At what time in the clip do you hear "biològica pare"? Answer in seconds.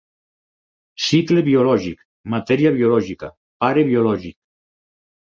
2.79-3.85